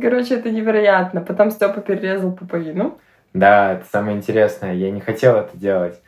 [0.00, 1.20] Короче, это невероятно.
[1.20, 2.96] Потом Степа перерезал пуповину.
[3.34, 4.74] Да, это самое интересное.
[4.74, 6.00] Я не хотел это делать.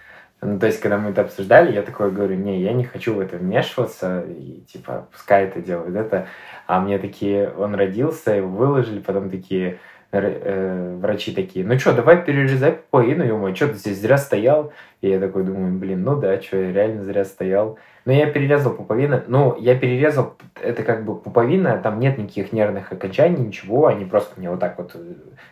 [0.42, 3.20] Ну, то есть, когда мы это обсуждали, я такой говорю, не, я не хочу в
[3.20, 6.28] это вмешиваться, и, типа, пускай это делает это.
[6.66, 9.78] А мне такие, он родился, его выложили, потом такие,
[10.12, 14.72] врачи такие, ну что, давай перерезай пуповину, ему, что ты здесь зря стоял?
[15.00, 17.78] И я такой думаю, блин, ну да, что, я реально зря стоял.
[18.04, 19.22] Но я перерезал пуповину.
[19.28, 23.86] Ну, я перерезал, это как бы пуповина, там нет никаких нервных окончаний, ничего.
[23.86, 24.96] Они просто мне вот так вот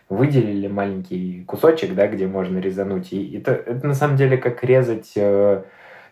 [0.08, 3.12] выделили маленький кусочек, да, где можно резануть.
[3.12, 5.62] И это, это на самом деле как резать э,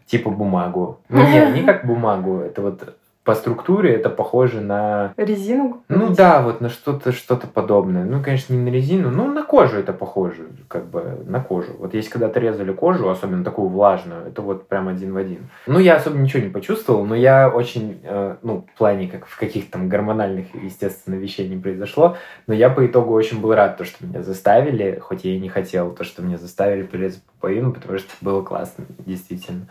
[0.06, 1.00] типа бумагу.
[1.08, 2.40] Ну, нет, не как бумагу.
[2.40, 2.96] Это вот
[3.26, 5.12] по структуре это похоже на...
[5.16, 5.82] Резину?
[5.88, 8.04] Ну да, вот на что-то что подобное.
[8.04, 11.72] Ну, конечно, не на резину, но на кожу это похоже, как бы на кожу.
[11.76, 15.48] Вот если когда-то резали кожу, особенно такую влажную, это вот прям один в один.
[15.66, 19.36] Ну, я особо ничего не почувствовал, но я очень, э, ну, в плане как в
[19.36, 23.84] каких-то там гормональных, естественно, вещей не произошло, но я по итогу очень был рад, то,
[23.84, 27.98] что меня заставили, хоть я и не хотел, то, что меня заставили порезать пуповину, потому
[27.98, 29.66] что было классно, действительно.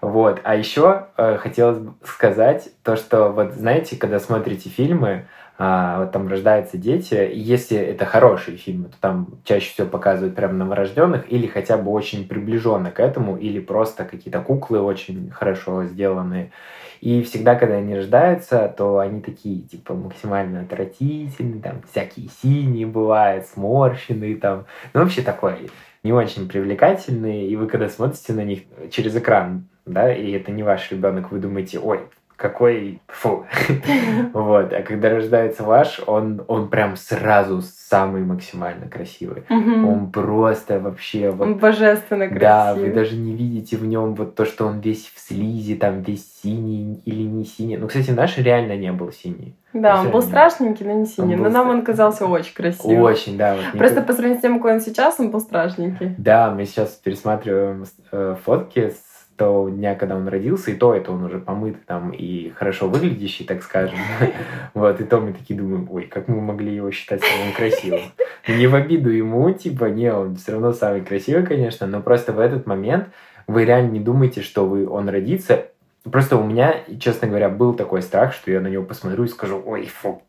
[0.00, 0.40] Вот.
[0.44, 5.26] А еще э, хотелось сказать то, что вот знаете, когда смотрите фильмы,
[5.60, 10.36] а, вот там рождаются дети, и если это хорошие фильмы, то там чаще всего показывают
[10.36, 15.84] прям новорожденных или хотя бы очень приближенно к этому, или просто какие-то куклы очень хорошо
[15.86, 16.52] сделанные.
[17.00, 23.46] И всегда, когда они рождаются, то они такие, типа, максимально отвратительные, там, всякие синие бывают,
[23.46, 25.70] сморщенные, там, ну, вообще такой
[26.04, 30.62] не очень привлекательные, и вы когда смотрите на них через экран, да, и это не
[30.62, 32.00] ваш ребенок, вы думаете, ой,
[32.38, 33.46] какой фу.
[34.32, 34.72] вот.
[34.72, 39.42] А когда рождается ваш, он, он прям сразу самый максимально красивый.
[39.50, 41.48] Он просто вообще вот...
[41.48, 42.40] Он божественно красивый.
[42.40, 46.02] Да, вы даже не видите в нем вот то, что он весь в слизи, там
[46.02, 47.76] весь синий или не синий.
[47.76, 49.56] Ну, кстати, наш реально не был синий.
[49.72, 51.34] Да, он был страшненький, но не синий.
[51.34, 53.02] Но нам он казался очень красивым.
[53.02, 53.56] Очень, да.
[53.56, 56.14] Вот Просто по сравнению с тем, какой он сейчас, он был страшненький.
[56.16, 59.07] Да, мы сейчас пересматриваем э, фотки с
[59.38, 63.46] того дня, когда он родился, и то это он уже помыт там и хорошо выглядящий,
[63.46, 63.96] так скажем.
[64.74, 68.00] Вот, и то мы такие думаем, ой, как мы могли его считать самым красивым.
[68.46, 72.40] Не в обиду ему, типа, не, он все равно самый красивый, конечно, но просто в
[72.40, 73.08] этот момент
[73.46, 75.66] вы реально не думаете, что вы, он родится,
[76.10, 79.62] Просто у меня, честно говоря, был такой страх, что я на него посмотрю и скажу,
[79.66, 80.22] ой, фу,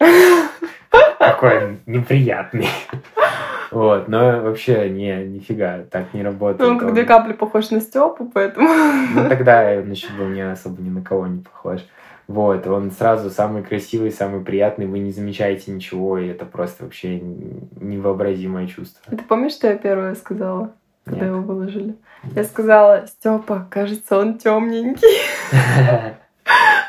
[1.20, 2.68] какой он неприятный.
[3.72, 6.60] Вот, но вообще не, нифига, так не работает.
[6.60, 8.68] Ну, он как две капли похож на Степу, поэтому...
[9.14, 11.82] Ну, тогда он еще был не особо ни на кого не похож.
[12.28, 17.20] Вот, он сразу самый красивый, самый приятный, вы не замечаете ничего, и это просто вообще
[17.20, 19.02] невообразимое чувство.
[19.10, 20.72] Ты помнишь, что я первое сказала,
[21.06, 21.36] когда Нет.
[21.36, 21.96] его выложили?
[22.36, 25.08] Я сказала, Степа, кажется, он темненький.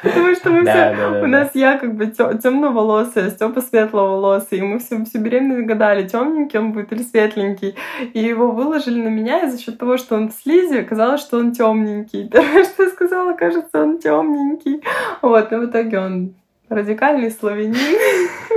[0.02, 5.04] Потому что мы все, у нас я как бы темноволосая, Степа светловолосый, и мы все,
[5.04, 7.76] всю беременность гадали, темненький он будет или светленький.
[8.12, 11.38] И его выложили на меня, и за счет того, что он в слизи, оказалось, что
[11.38, 12.28] он темненький.
[12.28, 14.82] Первое, что я сказала, кажется, он темненький.
[15.22, 16.34] Вот, и в итоге он
[16.68, 17.74] радикальный славянин.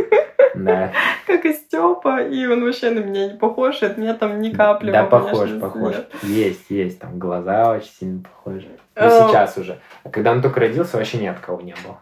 [0.63, 0.91] Да.
[1.28, 4.91] Как и Степа, и он вообще на меня не похож, от меня там ни капли.
[4.91, 5.95] Да, похож, похож.
[6.23, 8.67] Есть, есть, там глаза очень сильно похожи.
[8.95, 9.80] Ну, сейчас уже.
[10.04, 11.99] А когда он только родился, вообще ни от кого не было.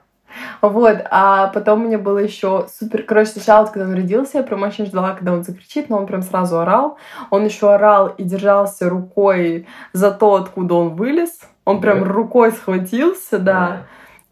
[0.61, 3.03] Вот, а потом мне было еще супер...
[3.03, 6.21] Короче, сначала, когда он родился, я прям очень ждала, когда он закричит, но он прям
[6.21, 6.97] сразу орал.
[7.29, 11.39] Он еще орал и держался рукой за то, откуда он вылез.
[11.65, 13.83] Он прям рукой схватился, да.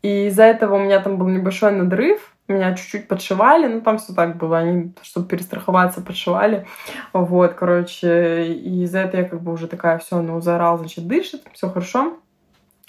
[0.02, 4.14] И из-за этого у меня там был небольшой надрыв меня чуть-чуть подшивали, ну там все
[4.14, 6.66] так было, они, чтобы перестраховаться, подшивали.
[7.14, 11.44] Вот, короче, и из-за этого я как бы уже такая, все, ну, заорал, значит, дышит,
[11.54, 12.18] все хорошо.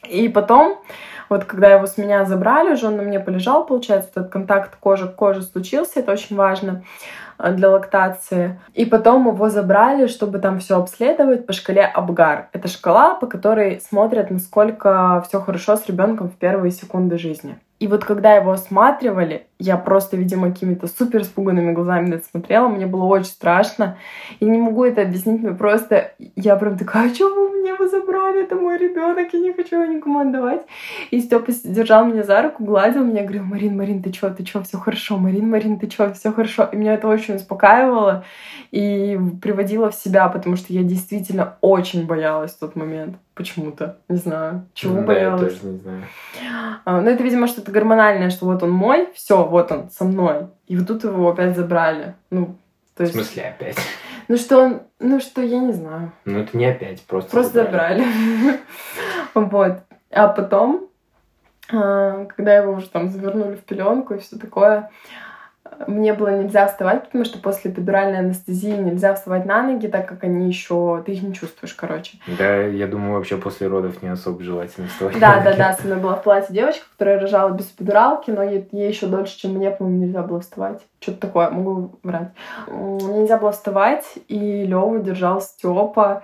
[0.08, 0.80] И потом,
[1.28, 5.06] вот когда его с меня забрали, уже он на мне полежал, получается, этот контакт кожи
[5.08, 6.84] к коже случился, это очень важно
[7.38, 8.58] э, для лактации.
[8.72, 12.48] И потом его забрали, чтобы там все обследовать по шкале Абгар.
[12.52, 17.58] Это шкала, по которой смотрят, насколько все хорошо с ребенком в первые секунды жизни.
[17.80, 22.68] И вот когда его осматривали, я просто, видимо, какими-то супер испуганными глазами на это смотрела,
[22.68, 23.96] мне было очень страшно.
[24.38, 26.12] И не могу это объяснить, мне просто...
[26.36, 28.44] Я прям такая, а что вы мне его забрали?
[28.44, 30.60] Это мой ребенок, я не хочу его никому отдавать.
[31.10, 34.62] И Степа держал меня за руку, гладил меня, говорил, Марин, Марин, ты чё, ты чё,
[34.62, 36.68] все хорошо, Марин, Марин, ты чё, все хорошо.
[36.70, 38.24] И меня это очень успокаивало
[38.72, 43.98] и приводило в себя, потому что я действительно очень боялась в тот момент почему-то.
[44.08, 45.42] Не знаю, чего да, боялась.
[45.42, 46.04] Я тоже не знаю.
[46.84, 50.48] А, ну, это, видимо, что-то гормональное, что вот он мой, все, вот он со мной.
[50.66, 52.14] И вот тут его опять забрали.
[52.30, 52.56] Ну,
[52.94, 53.14] то есть...
[53.14, 53.76] В смысле опять?
[54.28, 56.12] Ну что он, ну что, я не знаю.
[56.24, 58.04] Ну это не опять, просто Просто забрали.
[59.34, 59.80] Вот.
[60.12, 60.88] А потом,
[61.72, 64.90] а, когда его уже там завернули в пеленку и все такое,
[65.86, 70.24] мне было нельзя вставать, потому что после эпидуральной анестезии нельзя вставать на ноги, так как
[70.24, 71.02] они еще...
[71.04, 72.18] Ты их не чувствуешь, короче.
[72.38, 75.72] Да, я думаю, вообще после родов не особо желательно вставать Да, да, да.
[75.72, 79.38] Со мной была в платье девочка, которая рожала без эпидуралки, но ей, ей еще дольше,
[79.38, 80.80] чем мне, по-моему, нельзя было вставать.
[81.00, 82.28] Что-то такое, могу врать.
[82.66, 86.22] Мне нельзя было вставать, и Лёва держал Степа.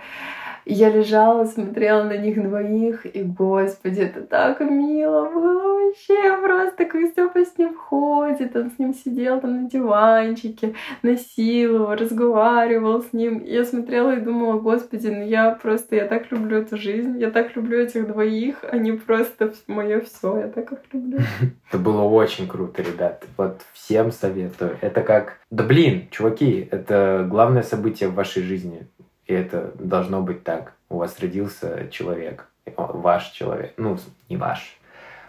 [0.69, 7.07] Я лежала, смотрела на них двоих, и, господи, это так мило было вообще, просто как
[7.11, 10.75] Степа с ним ходит, он с ним сидел там на диванчике,
[11.05, 13.39] его, разговаривал с ним.
[13.39, 17.31] И я смотрела и думала, господи, ну я просто, я так люблю эту жизнь, я
[17.31, 21.19] так люблю этих двоих, они просто мое все, я так их люблю.
[21.69, 23.25] Это было очень круто, ребят.
[23.37, 24.79] Вот всем советую.
[24.81, 25.39] Это как...
[25.51, 28.87] Да блин, чуваки, это главное событие в вашей жизни.
[29.27, 30.75] И это должно быть так.
[30.89, 33.99] У вас родился человек, ваш человек, ну,
[34.29, 34.79] не ваш.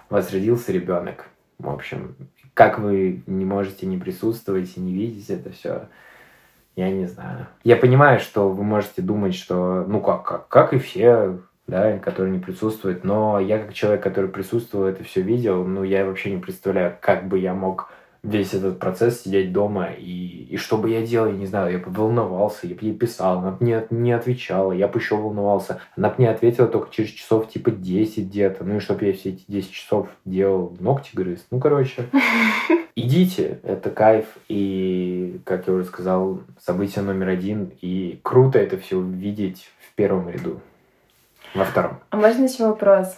[0.10, 1.26] У вас родился ребенок.
[1.58, 2.16] В общем,
[2.54, 5.88] как вы не можете не присутствовать и не видеть это все,
[6.76, 7.48] я не знаю.
[7.64, 12.32] Я понимаю, что вы можете думать, что, ну, как, как, как и все, да, которые
[12.32, 16.42] не присутствуют, но я как человек, который присутствовал, это все видел, ну, я вообще не
[16.42, 17.92] представляю, как бы я мог
[18.28, 21.80] весь этот процесс сидеть дома, и, и что бы я делал, я не знаю, я
[21.80, 25.80] бы волновался, я бы ей писал, она бы не, не отвечала, я бы еще волновался.
[25.96, 29.30] Она бы не ответила только через часов типа 10 где-то, ну и чтобы я все
[29.30, 31.46] эти 10 часов делал ногти грыз.
[31.52, 32.10] Ну, короче,
[32.96, 39.02] идите, это кайф, и, как я уже сказал, событие номер один, и круто это все
[39.02, 40.60] видеть в первом ряду,
[41.56, 42.00] во втором.
[42.10, 43.18] А можно еще вопрос?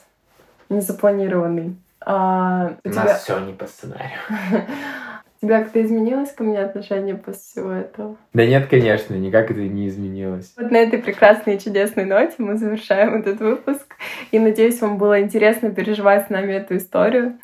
[0.70, 1.76] Незапланированный.
[2.02, 3.06] А, у, у тебя...
[3.06, 4.20] нас все не по сценарию.
[5.42, 8.18] Тебя как-то изменилось ко мне отношение после всего этого?
[8.34, 10.54] Да нет, конечно, никак это не изменилось.
[10.58, 13.96] Вот на этой прекрасной и чудесной ноте мы завершаем этот выпуск.
[14.32, 17.40] И надеюсь, вам было интересно переживать с нами эту историю.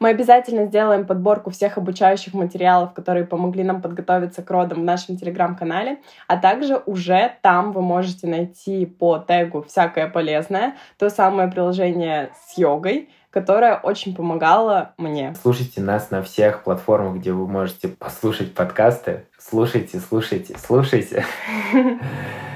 [0.00, 5.16] Мы обязательно сделаем подборку всех обучающих материалов, которые помогли нам подготовиться к родам в нашем
[5.16, 12.30] телеграм-канале, а также уже там вы можете найти по тегу «Всякое полезное» то самое приложение
[12.46, 13.08] с йогой,
[13.38, 15.32] которая очень помогала мне.
[15.40, 19.26] Слушайте нас на всех платформах, где вы можете послушать подкасты.
[19.38, 21.24] Слушайте, слушайте, слушайте.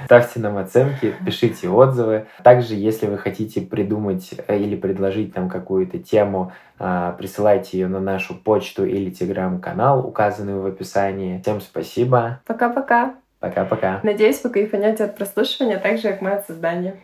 [0.06, 2.26] Ставьте нам оценки, пишите отзывы.
[2.42, 8.00] Также, если вы хотите придумать э, или предложить нам какую-то тему, а, присылайте ее на
[8.00, 11.40] нашу почту или телеграм-канал, указанный в описании.
[11.42, 12.40] Всем спасибо.
[12.44, 13.14] Пока-пока.
[13.38, 14.00] Пока-пока.
[14.02, 16.96] Надеюсь, вы кайфанете от прослушивания, так же, как мы от создания.